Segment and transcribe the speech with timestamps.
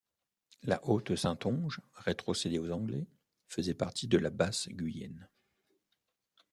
[0.63, 3.05] La Haute Saintonge, rétrocédée aux Anglais,
[3.45, 5.29] faisait partie de la Basse Guyenne.